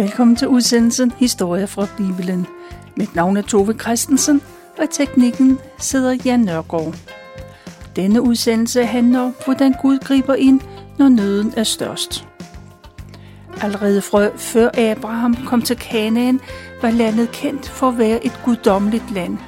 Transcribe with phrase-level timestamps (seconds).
[0.00, 2.46] Velkommen til udsendelsen Historie fra Bibelen.
[2.96, 4.42] Mit navn er Tove Christensen,
[4.78, 6.94] og teknikken sidder Jan Nørgaard.
[7.96, 10.60] Denne udsendelse handler om, hvordan Gud griber ind,
[10.98, 12.26] når nøden er størst.
[13.62, 16.40] Allerede fra før Abraham kom til Kanaan,
[16.82, 19.38] var landet kendt for at være et guddommeligt land.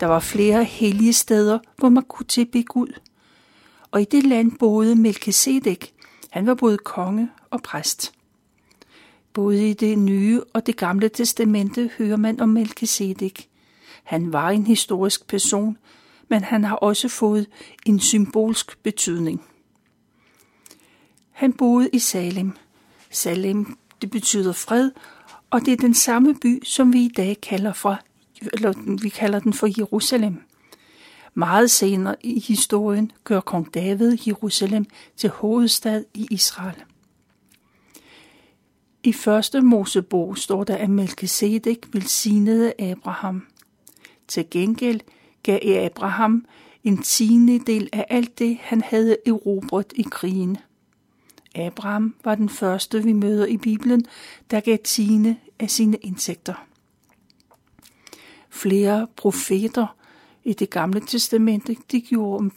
[0.00, 3.00] Der var flere hellige steder, hvor man kunne tilbe Gud.
[3.90, 5.92] Og i det land boede Melchizedek.
[6.30, 8.17] Han var både konge og præst.
[9.38, 13.48] Både i det nye og det gamle testamente hører man om Melchizedek.
[14.04, 15.78] Han var en historisk person,
[16.28, 17.46] men han har også fået
[17.86, 19.44] en symbolsk betydning.
[21.30, 22.52] Han boede i Salem.
[23.10, 24.90] Salem, det betyder fred,
[25.50, 28.00] og det er den samme by, som vi i dag kalder, for,
[28.52, 30.42] eller vi kalder den for Jerusalem.
[31.34, 34.86] Meget senere i historien gør kong David Jerusalem
[35.16, 36.84] til hovedstad i Israel.
[39.08, 43.46] I første Mosebog står der, at Melchizedek velsignede Abraham.
[44.28, 45.00] Til gengæld
[45.42, 46.46] gav Abraham
[46.84, 50.56] en tiende del af alt det, han havde erobret i krigen.
[51.54, 54.04] Abraham var den første, vi møder i Bibelen,
[54.50, 56.66] der gav tiende af sine indtægter.
[58.48, 59.96] Flere profeter
[60.44, 62.50] i det gamle testamente, de gjorde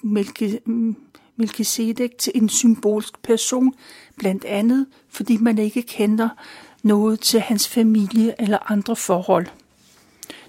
[1.42, 3.74] Melchizedek til en symbolsk person,
[4.18, 6.30] blandt andet fordi man ikke kender
[6.84, 9.48] noget til hans familie eller andre forhold.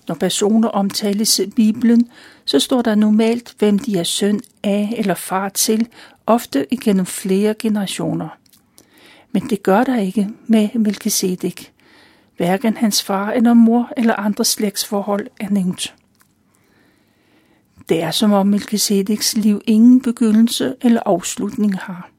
[0.08, 2.08] Når personer omtales i Bibelen,
[2.44, 5.88] så står der normalt, hvem de er søn af eller far til,
[6.26, 8.28] ofte igennem flere generationer.
[9.32, 11.72] Men det gør der ikke med Melchizedek.
[12.36, 15.94] Hverken hans far eller mor eller andre slægtsforhold er nævnt.
[17.88, 22.10] Det er som om Melchizedeks liv ingen begyndelse eller afslutning har.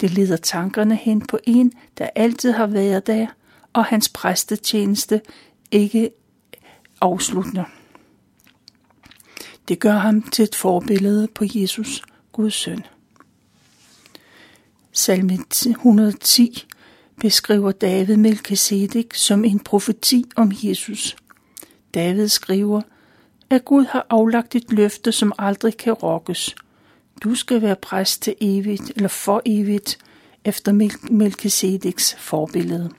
[0.00, 3.26] Det leder tankerne hen på en, der altid har været der,
[3.72, 5.20] og hans præstetjeneste
[5.70, 6.10] ikke
[7.00, 7.64] afslutter.
[9.68, 12.82] Det gør ham til et forbillede på Jesus, Guds søn.
[14.92, 16.66] Salme 110
[17.20, 21.16] beskriver David Melchizedek som en profeti om Jesus.
[21.94, 22.82] David skriver,
[23.50, 26.56] at Gud har aflagt et løfte, som aldrig kan rokkes.
[27.24, 29.98] Du skal være præst til evigt eller for evigt
[30.44, 30.72] efter
[31.10, 32.90] Melchizedeks forbillede.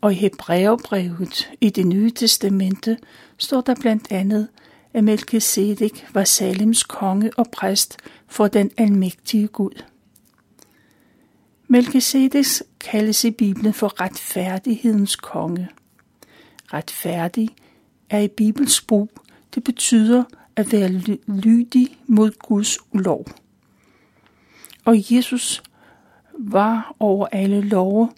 [0.00, 2.98] Og i Hebræerbrevet i det nye testamente
[3.38, 4.48] står der blandt andet,
[4.94, 7.96] at Melchizedek var Salems konge og præst
[8.26, 9.82] for den almægtige Gud.
[11.68, 12.46] Melchizedek
[12.80, 15.68] kaldes i Bibelen for retfærdighedens konge.
[16.72, 17.48] Retfærdig
[18.10, 19.10] er i Bibels brug.
[19.54, 20.24] Det betyder
[20.56, 20.88] at være
[21.26, 23.26] lydig mod Guds lov.
[24.84, 25.62] Og Jesus
[26.38, 28.10] var over alle love,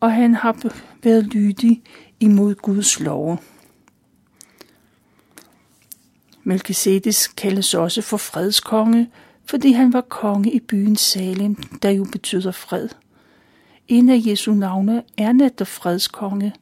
[0.00, 1.82] og han har været lydig
[2.20, 3.38] imod Guds love.
[6.44, 9.10] Melchizedek kaldes også for fredskonge,
[9.44, 12.88] fordi han var konge i byen Salem, der jo betyder fred.
[13.88, 16.52] En af Jesu navne er netop fredskonge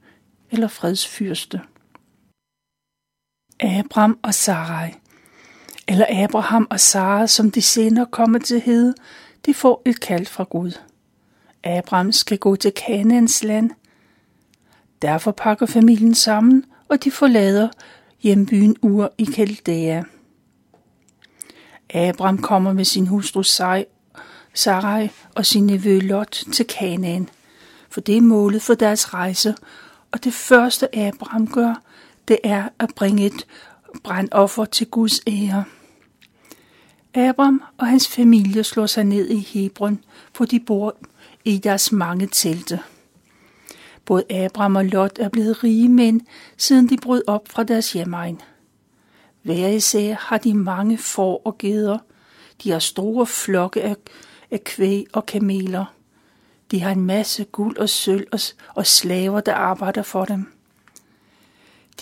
[0.50, 1.60] eller fredsfyrste.
[3.60, 4.90] Abraham og Sarai,
[5.88, 8.94] eller Abraham og Sara, som de senere kommer til hede,
[9.46, 10.78] de får et kald fra Gud.
[11.64, 13.70] Abraham skal gå til Kanaans land.
[15.02, 17.68] Derfor pakker familien sammen, og de forlader
[18.22, 20.02] hjembyen Ur i Kaldæa.
[21.94, 23.42] Abraham kommer med sin hustru
[24.54, 27.28] Sarai og sin nevø Lot til Kanaan,
[27.90, 29.54] for det er målet for deres rejse,
[30.12, 31.82] og det første Abraham gør,
[32.30, 33.46] det er at bringe et
[34.02, 35.64] brandoffer til Guds ære.
[37.14, 40.04] Abraham og hans familie slår sig ned i Hebron,
[40.36, 40.96] hvor de bor
[41.44, 42.80] i deres mange telte.
[44.04, 46.20] Både Abraham og Lot er blevet rige mænd,
[46.56, 48.40] siden de brød op fra deres hjemmeegn.
[49.42, 51.98] Hver især har de mange får og geder.
[52.62, 53.96] De har store flokke af,
[54.50, 55.84] af kvæg og kameler.
[56.70, 58.40] De har en masse guld og sølv og,
[58.74, 60.59] og slaver, der arbejder for dem.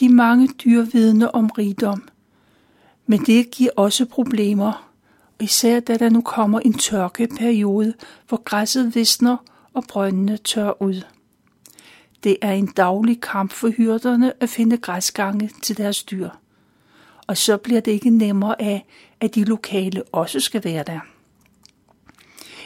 [0.00, 2.08] De mange dyr vidner om rigdom,
[3.06, 4.90] men det giver også problemer,
[5.40, 7.94] især da der nu kommer en tørkeperiode,
[8.28, 9.36] hvor græsset visner
[9.74, 11.02] og brøndene tør ud.
[12.24, 16.30] Det er en daglig kamp for hyrderne at finde græsgange til deres dyr.
[17.26, 18.86] Og så bliver det ikke nemmere af,
[19.20, 21.00] at de lokale også skal være der.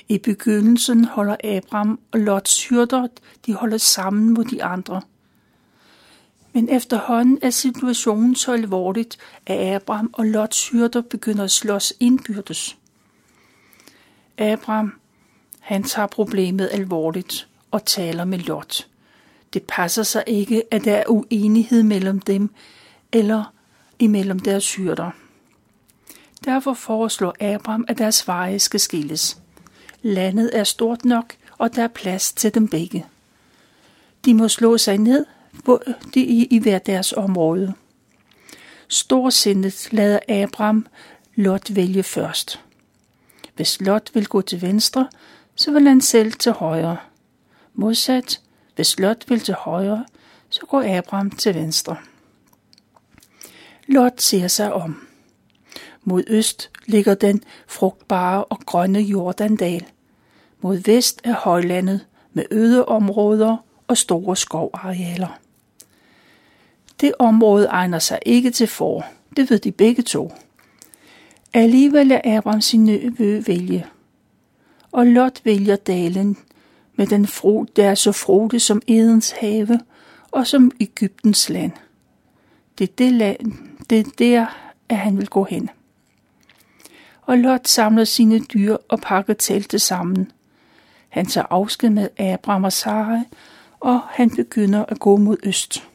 [0.08, 3.06] I begyndelsen holder Abraham og Lots hyrder,
[3.46, 5.02] de holder sammen mod de andre–
[6.52, 12.76] men efterhånden er situationen så alvorligt, at Abraham og Lots hyrder begynder at slås indbyrdes.
[14.38, 14.92] Abraham,
[15.60, 18.86] han tager problemet alvorligt, og taler med Lot.
[19.52, 22.50] Det passer sig ikke, at der er uenighed mellem dem
[23.12, 23.52] eller
[23.98, 25.10] imellem deres hyrder.
[26.44, 29.38] Derfor foreslår Abraham, at deres veje skal skilles.
[30.02, 33.06] Landet er stort nok, og der er plads til dem begge.
[34.24, 35.26] De må slå sig ned
[35.64, 35.82] hvor
[36.14, 37.74] i, i hver deres område.
[38.88, 40.86] Storsindet lader Abraham
[41.34, 42.60] Lot vælge først.
[43.54, 45.08] Hvis Lot vil gå til venstre,
[45.54, 46.96] så vil han selv til højre.
[47.74, 48.40] Modsat,
[48.76, 50.04] hvis Lot vil til højre,
[50.48, 51.96] så går Abraham til venstre.
[53.86, 55.08] Lot ser sig om.
[56.04, 59.86] Mod øst ligger den frugtbare og grønne Jordandal.
[60.60, 63.56] Mod vest er højlandet med øde områder
[63.92, 65.38] og store skovarealer.
[67.00, 69.04] Det område egner sig ikke til for,
[69.36, 70.32] det ved de begge to.
[71.54, 73.86] Alligevel er Abraham sin nøvø vælge.
[74.92, 76.36] Og Lot vælger dalen
[76.96, 79.80] med den fro, der er så frode som Edens have
[80.30, 81.72] og som Ægyptens land.
[82.78, 83.52] Det er, det, land,
[83.90, 84.46] det er der,
[84.88, 85.70] at han vil gå hen.
[87.22, 90.32] Og Lot samler sine dyr og pakker teltet sammen.
[91.08, 93.20] Han tager afsked med Abraham og Sarai,
[93.82, 95.88] og han begynder at gå mod øst.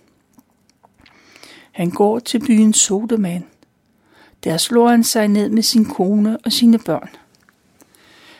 [1.72, 3.44] Han går til byen Sodeman.
[4.44, 7.10] Der slår han sig ned med sin kone og sine børn.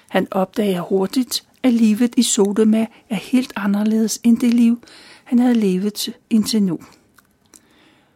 [0.10, 4.82] Han opdager hurtigt, at livet i Sodoma er helt anderledes end det liv,
[5.24, 6.80] han havde levet indtil nu.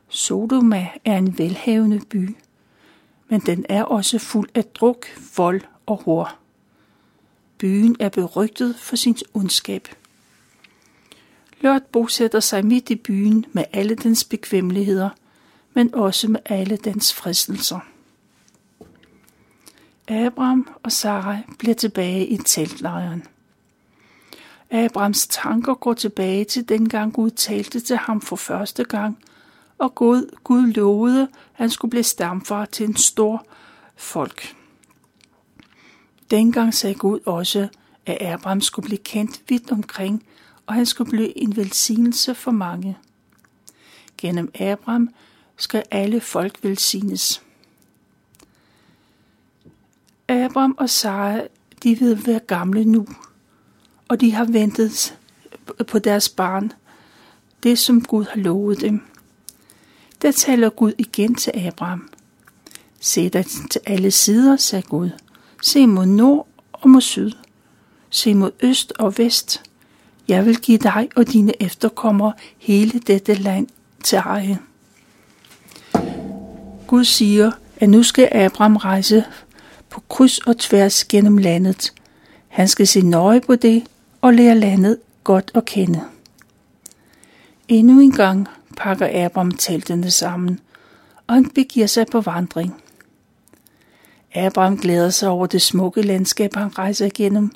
[0.10, 2.36] Sodoma er en velhavende by,
[3.30, 5.06] men den er også fuld af druk,
[5.38, 6.40] vold og hår.
[7.58, 9.88] Byen er berygtet for sin ondskab.
[11.62, 15.10] Lot bosætter sig midt i byen med alle dens bekvemmeligheder,
[15.74, 17.80] men også med alle dens fristelser.
[20.08, 23.24] Abraham og Sarai bliver tilbage i teltlejren.
[24.72, 29.18] Abrahams tanker går tilbage til dengang Gud talte til ham for første gang,
[29.78, 33.46] og Gud, Gud lovede, at han skulle blive stamfar til en stor
[33.96, 34.56] folk.
[36.32, 37.68] Dengang sagde Gud også,
[38.06, 40.24] at Abraham skulle blive kendt vidt omkring,
[40.72, 42.98] og han skulle blive en velsignelse for mange.
[44.18, 45.10] Gennem Abraham
[45.58, 47.42] skal alle folk velsignes.
[50.28, 51.42] Abraham og Sara,
[51.84, 53.08] de ved være gamle nu,
[54.08, 55.18] og de har ventet
[55.88, 56.72] på deres barn,
[57.64, 59.02] det som Gud har lovet dem.
[60.22, 62.10] Der taler Gud igen til Abraham.
[63.00, 65.10] Se dig til alle sider, sagde Gud.
[65.62, 67.32] Se mod nord og mod syd.
[68.10, 69.71] Se mod øst og vest.
[70.32, 73.68] Jeg vil give dig og dine efterkommere hele dette land
[74.04, 74.60] til eje.
[76.88, 79.24] Gud siger, at nu skal Abraham rejse
[79.90, 81.94] på kryds og tværs gennem landet.
[82.48, 83.84] Han skal se nøje på det
[84.22, 86.02] og lære landet godt at kende.
[87.68, 88.48] Endnu en gang
[88.78, 90.60] pakker Abraham teltene sammen,
[91.28, 92.84] og han begiver sig på vandring.
[94.36, 97.52] Abraham glæder sig over det smukke landskab, han rejser igennem.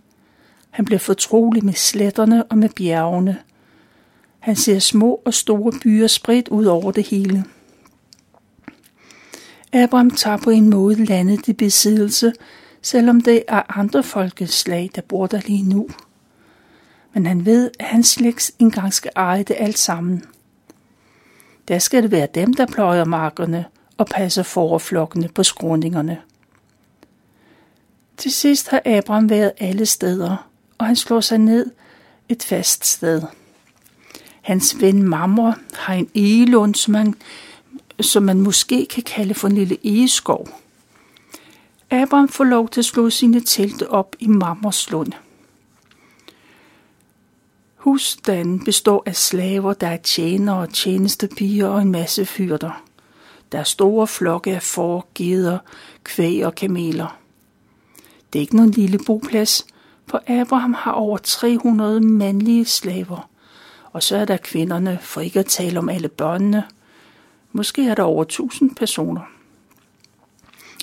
[0.75, 3.37] Han bliver fortrolig med sletterne og med bjergene.
[4.39, 7.45] Han ser små og store byer spredt ud over det hele.
[9.73, 12.33] Abraham tager på en måde landet i besiddelse,
[12.81, 15.89] selvom det er andre folkeslag, der bor der lige nu.
[17.13, 20.23] Men han ved, at hans slægt engang skal eje det alt sammen.
[21.67, 23.65] Der skal det være dem, der pløjer markerne
[23.97, 26.21] og passer forflokkene på skråningerne.
[28.17, 31.71] Til sidst har Abraham været alle steder, og han slår sig ned
[32.29, 33.21] et fast sted.
[34.41, 37.15] Hans ven Mamre har en egelund, som man
[38.01, 40.49] som man måske kan kalde for en lille egeskov.
[41.89, 45.11] Abraham får lov til at slå sine telte op i Mammerslund.
[47.75, 52.83] Husstanden består af slaver, der er tjenere, tjenestepiger og en masse fyrter.
[53.51, 55.57] Der er store flokke af får, geder,
[56.03, 57.17] kvæg og kameler.
[58.33, 59.65] Det er ikke nogen lille boplads,
[60.07, 63.29] for Abraham har over 300 mandlige slaver.
[63.91, 66.63] Og så er der kvinderne, for ikke at tale om alle børnene–
[67.55, 69.21] Måske er der over 1000 personer.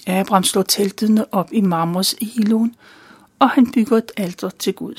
[0.06, 2.74] Abraham slår teltene op i Marmors Elon,
[3.38, 4.94] og han bygger et alter til Gud.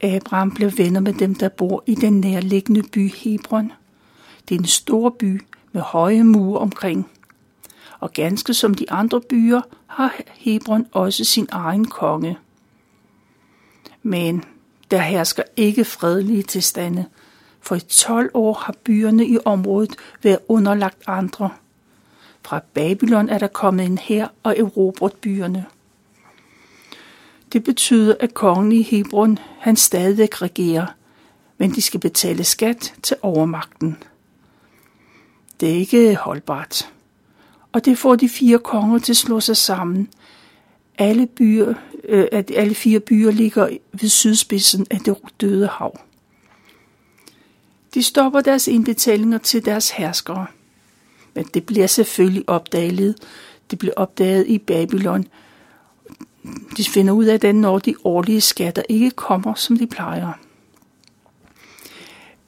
[0.00, 3.72] Abraham blev venner med dem, der bor i den nærliggende by Hebron.
[4.48, 7.10] Det er en stor by med høje mure omkring.
[8.00, 12.38] Og ganske som de andre byer har Hebron også sin egen konge.
[14.02, 14.44] Men
[14.90, 17.04] der hersker ikke fredelige tilstande,
[17.60, 21.50] for i 12 år har byerne i området været underlagt andre.
[22.42, 25.66] Fra Babylon er der kommet en her og erobret byerne.
[27.52, 30.86] Det betyder, at kongen i Hebron, han stadigvæk regerer,
[31.58, 33.96] men de skal betale skat til overmagten.
[35.60, 36.92] Det er ikke holdbart.
[37.76, 40.08] Og det får de fire konger til at slå sig sammen.
[40.98, 41.74] Alle, byer,
[42.08, 46.00] øh, at alle fire byer ligger ved sydspidsen af det døde hav.
[47.94, 50.46] De stopper deres indbetalinger til deres herskere.
[51.34, 53.16] Men det bliver selvfølgelig opdaget.
[53.70, 55.26] Det bliver opdaget i Babylon.
[56.76, 60.32] De finder ud af det, når de årlige skatter ikke kommer, som de plejer.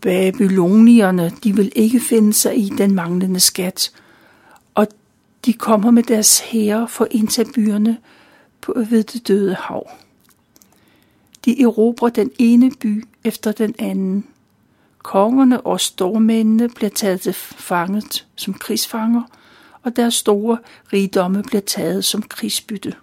[0.00, 3.92] Babylonierne, de vil ikke finde sig i den manglende skat,
[5.44, 7.98] de kommer med deres hære for at indtage byerne
[8.60, 9.90] på, ved det døde hav.
[11.44, 14.24] De erobrer den ene by efter den anden.
[14.98, 19.22] Kongerne og stormændene bliver taget til fanget som krigsfanger,
[19.82, 20.58] og deres store
[20.92, 22.94] rigdomme bliver taget som krigsbytte.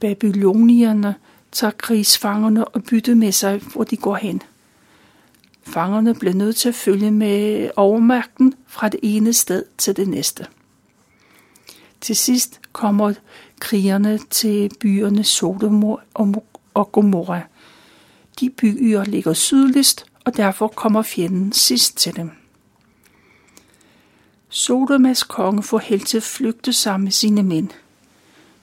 [0.00, 1.14] Babylonierne
[1.52, 4.42] tager krigsfangerne og bytte med sig, hvor de går hen.
[5.62, 10.46] Fangerne blev nødt til at følge med overmagten fra det ene sted til det næste.
[12.00, 13.14] Til sidst kommer
[13.60, 15.84] krigerne til byerne Sodom
[16.74, 17.40] og Gomorra.
[18.40, 22.30] De byer ligger sydligst, og derfor kommer fjenden sidst til dem.
[24.48, 27.68] Sodomas konge får held til at flygte sammen med sine mænd–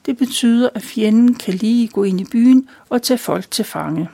[0.07, 4.09] det betyder, at fjenden kan lige gå ind i byen og tage folk til fange.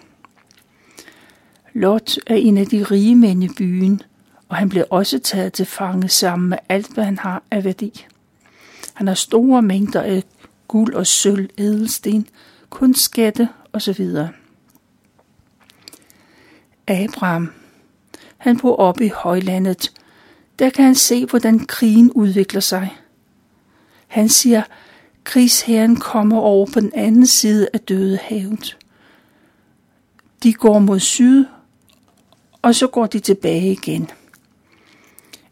[1.73, 4.01] Lot er en af de rige mænd i byen,
[4.49, 8.05] og han bliver også taget til fange sammen med alt, hvad han har af værdi.
[8.93, 10.23] Han har store mængder af
[10.67, 12.27] guld og sølv, edelsten,
[12.69, 14.09] kunstskatte osv.
[16.87, 17.51] Abraham.
[18.37, 19.91] Han bor oppe i højlandet.
[20.59, 22.97] Der kan han se, hvordan krigen udvikler sig.
[24.07, 24.63] Han siger,
[25.23, 28.77] Krigsherren kommer over på den anden side af Dødehavet.
[30.43, 31.45] De går mod syd,
[32.63, 34.09] og så går de tilbage igen.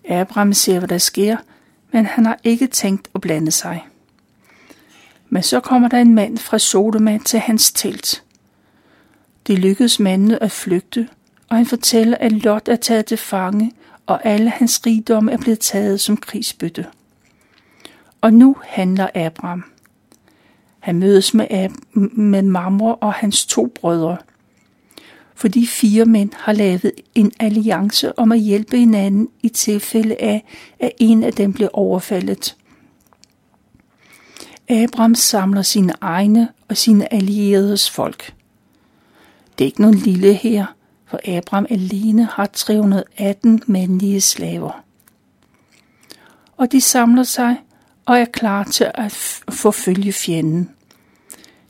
[0.10, 1.38] Abraham ser, hvad der sker,
[1.92, 3.86] men han har ikke tænkt at blande sig.
[5.30, 8.24] Men så kommer der en mand fra Sodoma til hans telt.
[9.48, 11.10] Det lykkedes manden at flygte,
[11.50, 13.72] og han fortæller, at Lot er taget til fange,
[14.06, 16.86] og alle hans rigdomme er blevet taget som krigsbytte.
[18.22, 19.64] Og nu handler Abraham.
[20.80, 24.18] Han mødes med, Ab- med Mamre og hans to brødre.
[25.42, 30.46] For de fire mænd har lavet en alliance om at hjælpe hinanden i tilfælde af,
[30.80, 32.58] at en af dem bliver overfaldet.
[34.70, 38.34] Abraham samler sine egne og sine allieredes folk.
[39.58, 40.66] Det er ikke nogen lille her,
[41.06, 44.84] for Abraham alene har 318 mandlige slaver.
[46.58, 47.56] Og de samler sig
[48.06, 49.12] og er klar til at
[49.50, 50.70] forfølge fjenden.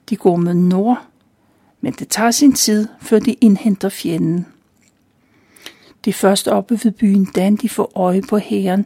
[0.09, 1.10] De går med nord,
[1.81, 4.47] men det tager sin tid, før de indhenter fjenden.
[6.05, 8.85] De først oppe ved byen Dan, de får øje på hæren,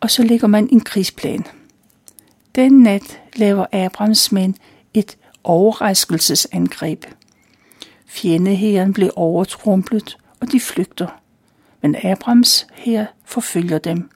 [0.00, 1.46] og så lægger man en krigsplan.
[2.54, 4.54] Den nat laver Abrams mænd
[4.94, 7.04] et overraskelsesangreb.
[8.06, 11.06] Fjendehæren bliver overtrumplet, og de flygter.
[11.82, 14.10] Men Abrams her forfølger dem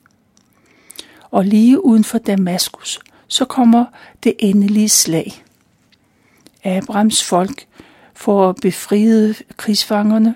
[1.35, 3.85] og lige uden for Damaskus, så kommer
[4.25, 5.45] det endelige slag.
[6.65, 7.67] Abrams folk
[8.15, 10.35] for at befriede krigsfangerne,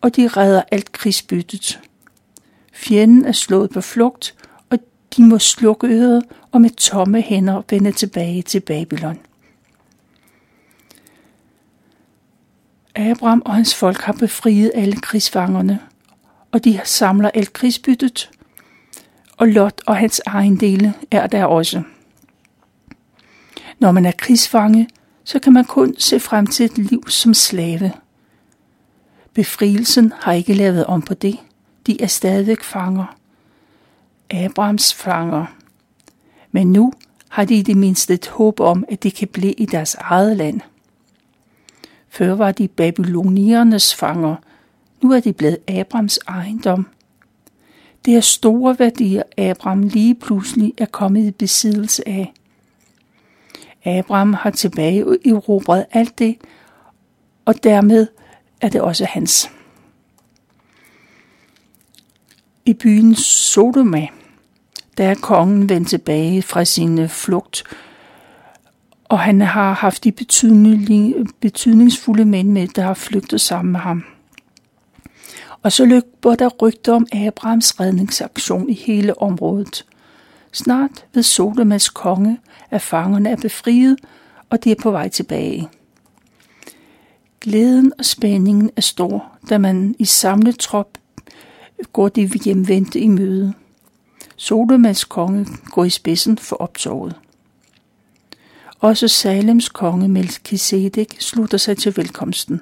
[0.00, 1.80] og de redder alt krigsbyttet.
[2.72, 4.34] Fjenden er slået på flugt,
[4.70, 4.78] og
[5.16, 9.18] de må slukke øret og med tomme hænder vende tilbage til Babylon.
[12.94, 15.80] Abraham og hans folk har befriet alle krigsfangerne,
[16.52, 18.30] og de samler alt krigsbyttet
[19.36, 21.82] og Lot og hans ejendele er der også.
[23.78, 24.88] Når man er krigsfange,
[25.26, 27.92] så kan man kun se frem til et liv som slave.
[29.34, 31.38] Befrielsen har ikke lavet om på det.
[31.86, 33.16] De er stadig fanger.
[34.30, 35.46] Abrahams fanger.
[36.52, 36.92] Men nu
[37.28, 40.36] har de i det mindste et håb om, at de kan blive i deres eget
[40.36, 40.60] land.
[42.08, 44.36] Før var de babyloniernes fanger.
[45.02, 46.86] Nu er de blevet Abrahams ejendom.
[48.04, 52.32] Det er store værdier, Abraham lige pludselig er kommet i besiddelse af.
[53.86, 56.36] Abraham har tilbage erobret alt det,
[57.44, 58.06] og dermed
[58.60, 59.50] er det også hans.
[62.64, 64.06] I byen Sodoma,
[64.98, 67.64] der er kongen vendt tilbage fra sin øh, flugt,
[69.04, 70.12] og han har haft de
[71.40, 74.04] betydningsfulde mænd med, der har flygtet sammen med ham.
[75.62, 79.84] Og så løber der rygter om Abrahams redningsaktion i hele området.
[80.56, 82.38] Snart ved Sodomas konge,
[82.70, 83.96] at fangerne er befriet,
[84.50, 85.68] og de er på vej tilbage.
[87.40, 90.98] Glæden og spændingen er stor, da man i samlet trop
[91.92, 93.54] går de hjemvendte i møde.
[94.36, 97.16] Sodomas konge går i spidsen for optoget.
[98.80, 102.60] Også Salems konge Melchizedek slutter sig til velkomsten.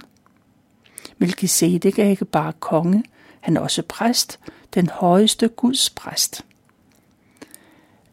[1.18, 3.04] Melchizedek er ikke bare konge,
[3.40, 4.38] han er også præst,
[4.74, 6.44] den højeste Guds præst.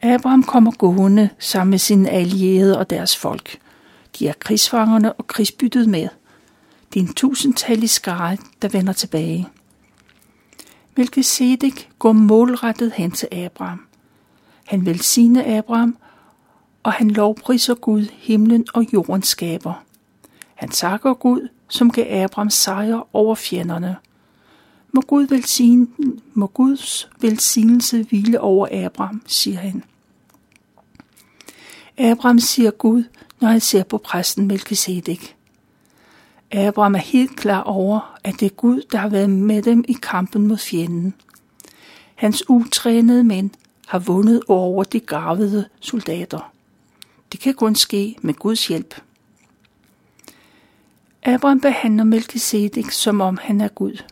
[0.03, 3.59] Abraham kommer gående sammen med sine allierede og deres folk.
[4.19, 6.07] De er krigsfangerne og krigsbyttet med.
[6.93, 9.47] Det er en tusindtallig skare, der vender tilbage.
[10.97, 13.81] Melchizedek går målrettet hen til Abraham.
[14.65, 15.97] Han velsigner Abraham,
[16.83, 19.83] og han lovpriser Gud, himlen og jordens skaber.
[20.55, 23.95] Han takker Gud, som gav Abraham sejr over fjenderne.
[24.91, 25.87] Må, Gud velsigne,
[26.33, 29.83] må Guds velsignelse hvile over Abraham, siger han.
[31.97, 33.03] Abraham siger Gud,
[33.39, 35.35] når han ser på præsten Melchizedek.
[36.51, 39.95] Abraham er helt klar over, at det er Gud, der har været med dem i
[40.01, 41.13] kampen mod fjenden.
[42.15, 43.49] Hans utrænede mænd
[43.87, 46.51] har vundet over de gravede soldater.
[47.31, 48.95] Det kan kun ske med Guds hjælp.
[51.23, 54.03] Abraham behandler Melchizedek, som om han er Gud.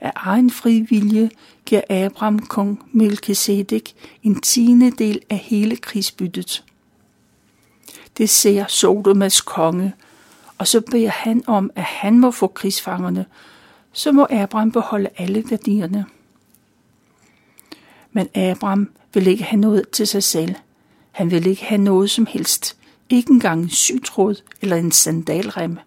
[0.00, 1.30] Af egen fri vilje
[1.66, 6.64] giver Abraham kong Melchizedek en tiende del af hele krigsbyttet.
[8.18, 9.94] Det ser Sodomas konge,
[10.58, 13.26] og så beder han om, at han må få krigsfangerne,
[13.92, 16.06] så må Abraham beholde alle værdierne.
[18.12, 20.54] Men Abraham vil ikke have noget til sig selv.
[21.10, 22.76] Han vil ikke have noget som helst.
[23.10, 25.78] Ikke engang en sytråd eller en sandalrem.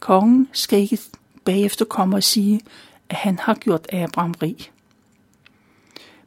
[0.00, 0.98] Kongen skal ikke
[1.44, 2.60] bagefter komme og sige,
[3.08, 4.56] at han har gjort Abraham rig.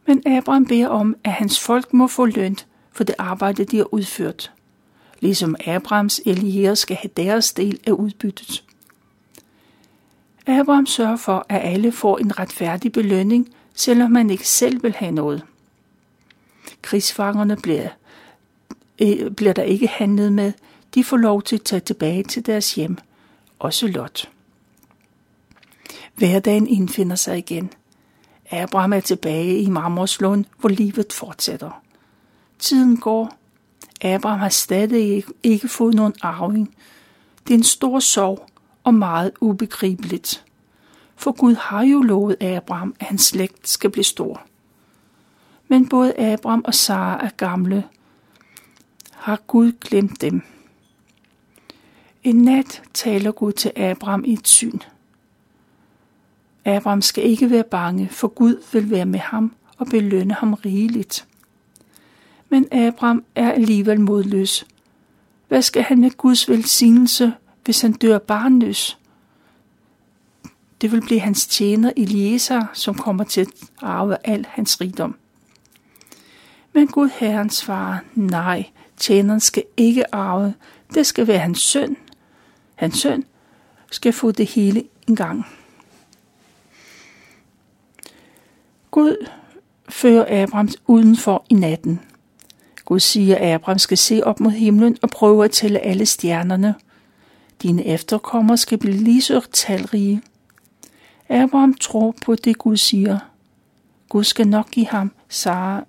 [0.07, 2.57] Men Abraham beder om, at hans folk må få løn
[2.91, 4.51] for det arbejde, de har udført
[5.19, 8.63] ligesom Abrahams allierede skal have deres del af udbyttet.
[10.47, 15.11] Abraham sørger for, at alle får en retfærdig belønning, selvom man ikke selv vil have
[15.11, 15.43] noget.
[16.81, 17.89] Krigsfangerne bliver,
[19.01, 20.53] øh, bliver der ikke handlet med.
[20.95, 22.97] De får lov til at tage tilbage til deres hjem.
[23.59, 24.29] Også Lot.
[26.15, 27.69] Hverdagen indfinder sig igen.
[28.51, 31.81] Abraham er tilbage i Marmorslund, hvor livet fortsætter.
[32.59, 33.37] Tiden går,
[34.01, 36.75] Abraham har stadig ikke fået nogen arving.
[37.47, 38.49] Det er en stor sorg
[38.83, 40.43] og meget ubegribeligt.
[41.15, 44.41] For Gud har jo lovet Abraham, at hans slægt skal blive stor.
[45.67, 47.83] Men både Abraham og Sara er gamle.
[49.11, 50.41] Har Gud glemt dem?
[52.23, 54.79] En nat taler Gud til Abraham i et syn.
[56.65, 61.27] Abraham skal ikke være bange, for Gud vil være med ham og belønne ham rigeligt
[62.49, 64.67] men Abraham er alligevel modløs.
[65.47, 67.33] Hvad skal han med Guds velsignelse,
[67.65, 68.97] hvis han dør barnløs?
[70.81, 73.47] Det vil blive hans tjener Eliezer, som kommer til at
[73.81, 75.15] arve al hans rigdom.
[76.73, 80.53] Men Gud Herren svarer, nej, tjeneren skal ikke arve,
[80.93, 81.97] det skal være hans søn.
[82.75, 83.23] Hans søn
[83.91, 85.45] skal få det hele en gang.
[88.91, 89.27] Gud
[89.89, 91.99] fører Abraham udenfor i natten.
[92.87, 96.75] Gud siger, at Abraham skal se op mod himlen og prøve at tælle alle stjernerne.
[97.61, 100.21] Dine efterkommere skal blive lige så talrige.
[101.29, 103.19] Abraham tror på det, Gud siger.
[104.09, 105.85] Gud skal nok give ham Sara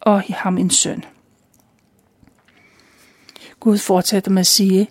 [0.00, 1.04] og give ham en søn.
[3.60, 4.88] Gud fortsatte med at sige,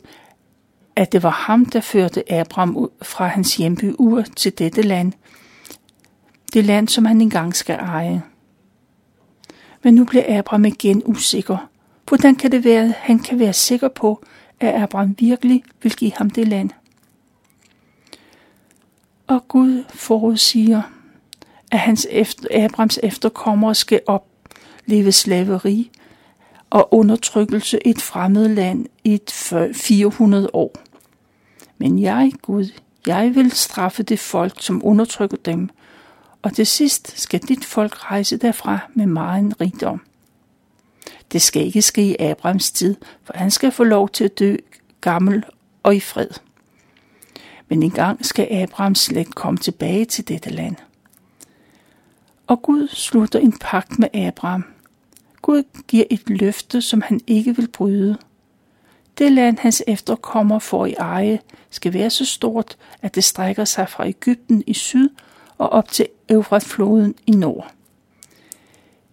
[0.96, 5.14] at det var ham, der førte Abraham fra hans hjemby Ur til dette land,
[6.54, 8.24] det land, som han engang skal eje.
[9.84, 11.58] Men nu bliver Abram igen usikker.
[12.08, 14.24] Hvordan kan det være, at han kan være sikker på,
[14.60, 16.70] at Abraham virkelig vil give ham det land?
[19.28, 20.82] Og Gud forudsiger,
[21.72, 25.92] at hans efter, Abrahams efterkommere skal opleve slaveri
[26.70, 29.32] og undertrykkelse i et fremmed land i et
[29.76, 30.76] 400 år.
[31.78, 32.66] Men jeg, Gud,
[33.08, 35.70] jeg vil straffe det folk, som undertrykker dem,
[36.48, 40.02] og til sidst skal dit folk rejse derfra med meget rigdom.
[41.32, 44.56] Det skal ikke ske i Abrahams tid, for han skal få lov til at dø
[45.02, 45.44] gammel
[45.84, 46.28] og i fred.
[47.68, 50.76] Men engang skal Abrahams slægt komme tilbage til dette land.
[52.48, 54.66] Og Gud slutter en pagt med Abraham.
[55.42, 58.18] Gud giver et løfte, som han ikke vil bryde.
[59.18, 63.90] Det land, hans efterkommer får i eje, skal være så stort, at det strækker sig
[63.90, 65.10] fra Ægypten i syd
[65.58, 67.72] og op til Eufratfloden i nord.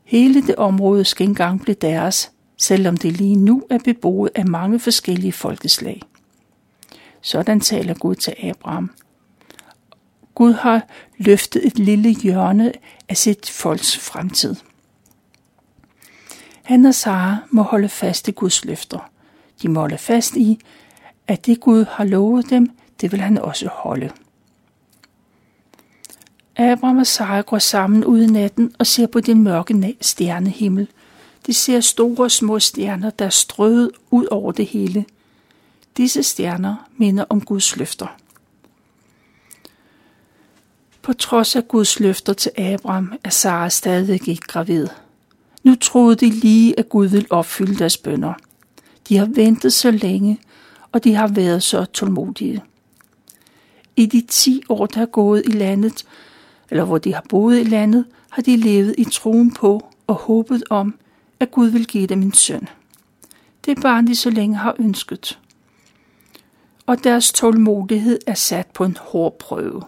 [0.05, 4.81] Hele det område skal engang blive deres, selvom det lige nu er beboet af mange
[4.81, 6.03] forskellige folkeslag.
[7.21, 8.91] Sådan taler Gud til Abraham.
[10.35, 12.73] Gud har løftet et lille hjørne
[13.09, 14.57] af sit folks fremtid.
[16.63, 19.11] Han og Sara må holde fast i Guds løfter.
[19.63, 20.61] De må holde fast i,
[21.27, 24.11] at det Gud har lovet dem, det vil han også holde.
[26.57, 30.89] Abraham og Sara går sammen ud i natten og ser på den mørke stjernehimmel.
[31.47, 35.05] De ser store små stjerner, der er strøget ud over det hele.
[35.97, 38.07] Disse stjerner minder om Guds løfter.
[41.03, 44.89] På trods af Guds løfter til Abraham er Sara stadig ikke gravid.
[45.63, 48.33] Nu troede de lige, at Gud ville opfylde deres bønder.
[49.09, 50.41] De har ventet så længe,
[50.93, 52.63] og de har været så tålmodige.
[53.97, 56.05] I de ti år, der er gået i landet,
[56.71, 60.65] eller hvor de har boet i landet, har de levet i troen på og håbet
[60.71, 60.95] om,
[61.41, 62.69] at Gud vil give dem en søn.
[63.65, 65.39] Det barn, de så længe har ønsket.
[66.87, 69.83] Og deres tålmodighed er sat på en hård prøve.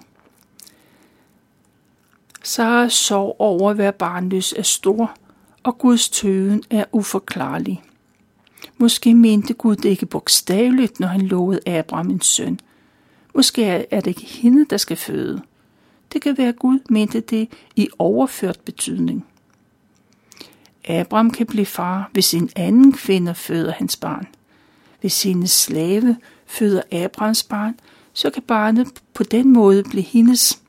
[2.42, 5.16] Sara sorg over at være barnløs er stor,
[5.62, 7.82] og Guds tøven er uforklarlig.
[8.78, 12.60] Måske mente Gud det ikke bogstaveligt, når han lovede Abraham en søn.
[13.34, 15.42] Måske er det ikke hende, der skal føde.
[16.12, 19.26] Det kan være, at Gud mente det i overført betydning.
[20.88, 24.26] Abraham kan blive far, hvis en anden kvinde føder hans barn.
[25.00, 26.16] Hvis hendes slave
[26.46, 27.80] føder Abrahams barn,
[28.12, 30.62] så kan barnet på den måde blive hendes.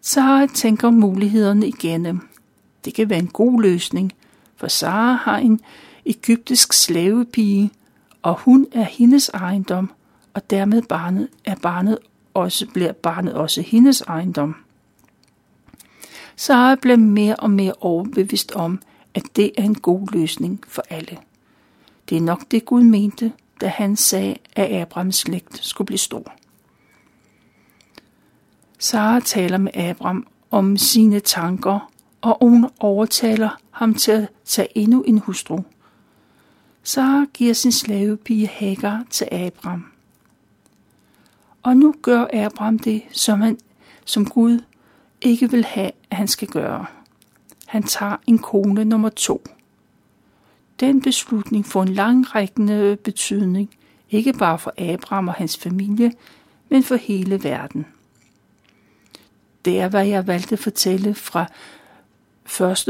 [0.00, 2.28] Sara tænker mulighederne igennem.
[2.84, 4.12] Det kan være en god løsning,
[4.56, 5.60] for Sara har en
[6.06, 7.70] egyptisk slavepige,
[8.22, 9.90] og hun er hendes ejendom,
[10.34, 11.98] og dermed barnet er barnet
[12.34, 14.56] også, bliver barnet også hendes ejendom.
[16.36, 18.80] Sara blev mere og mere overbevist om,
[19.14, 21.18] at det er en god løsning for alle.
[22.08, 26.32] Det er nok det Gud mente, da han sagde, at Abrahams slægt skulle blive stor.
[28.78, 35.02] Sara taler med Abraham om sine tanker, og hun overtaler ham til at tage endnu
[35.02, 35.58] en hustru.
[36.82, 39.93] Sara giver sin slavepige Hagar til Abraham.
[41.64, 43.58] Og nu gør Abraham det, som, han,
[44.04, 44.58] som Gud
[45.20, 46.86] ikke vil have, at han skal gøre.
[47.66, 49.44] Han tager en kone nummer to.
[50.80, 53.70] Den beslutning får en langrækkende betydning,
[54.10, 56.12] ikke bare for Abraham og hans familie,
[56.68, 57.86] men for hele verden.
[59.64, 61.46] Det er, hvad jeg valgte at fortælle fra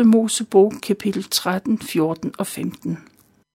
[0.00, 0.06] 1.
[0.06, 2.98] Mosebog, kapitel 13, 14 og 15.